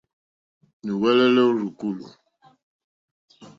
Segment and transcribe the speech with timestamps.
[0.85, 2.05] Nùwɛ́lɛ́lɛ́ ó rzùkúlù.